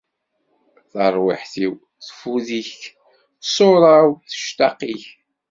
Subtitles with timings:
[0.91, 1.73] Tarwiḥt-iw
[2.05, 2.79] teffud-ik,
[3.47, 5.03] ṣṣura-w tectaq-ik.